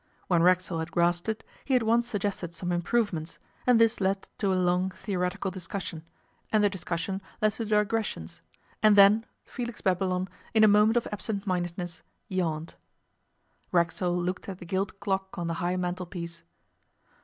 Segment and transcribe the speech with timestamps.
[0.27, 4.51] When Racksole had grasped it, he at once suggested some improvements, and this led to
[4.51, 6.01] a long theoretical discussion,
[6.51, 8.41] and the discussion led to digressions,
[8.81, 12.73] and then Felix Babylon, in a moment of absent mindedness, yawned.
[13.71, 16.41] Racksole looked at the gilt clock on the high mantelpiece.